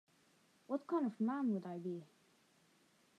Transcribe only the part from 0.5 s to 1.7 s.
What Kind Of Man Would